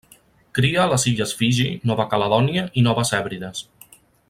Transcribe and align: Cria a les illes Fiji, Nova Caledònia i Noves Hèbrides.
Cria 0.59 0.79
a 0.83 0.87
les 0.93 1.05
illes 1.11 1.33
Fiji, 1.41 1.67
Nova 1.91 2.07
Caledònia 2.15 2.65
i 2.81 2.85
Noves 2.89 3.13
Hèbrides. 3.19 3.63